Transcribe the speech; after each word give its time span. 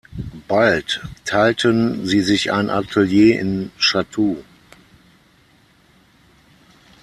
Bald 0.47 0.99
teilten 1.25 2.07
sie 2.07 2.21
sich 2.21 2.51
ein 2.51 2.71
Atelier 2.71 3.39
in 3.39 3.69
Chatou. 3.77 4.37